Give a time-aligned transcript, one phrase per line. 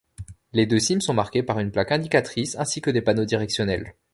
[0.53, 3.93] Les deux cimes sont marquées par une plaque indicatrice, ainsi que des panneaux directionnels.